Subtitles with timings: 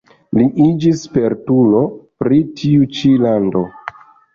[0.37, 1.85] Li iĝis spertulo
[2.25, 3.69] pri tiu ĉi lando.